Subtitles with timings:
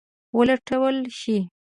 [0.37, 1.37] ولټول شي.